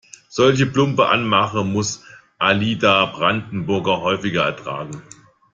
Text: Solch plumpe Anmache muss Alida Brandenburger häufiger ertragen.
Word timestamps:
Solch 0.29 0.65
plumpe 0.73 1.09
Anmache 1.09 1.63
muss 1.63 2.03
Alida 2.39 3.05
Brandenburger 3.05 4.01
häufiger 4.01 4.45
ertragen. 4.45 5.03